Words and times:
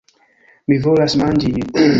Mi 0.73 0.79
volas 0.87 1.19
manĝi... 1.23 1.55